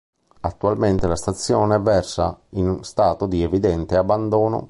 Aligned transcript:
Attualmente 0.39 1.05
la 1.05 1.15
stazione 1.15 1.77
versa 1.77 2.35
in 2.53 2.79
stato 2.83 3.27
di 3.27 3.43
evidente 3.43 3.97
abbandono. 3.97 4.59